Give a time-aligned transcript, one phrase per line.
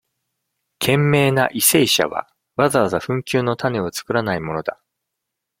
[0.79, 4.81] 賢明な為政者は、わざわざ紛糾のタネはつくらないものだ。